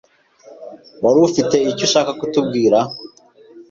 [1.03, 2.79] Wari ufite icyo ushaka kutubwira?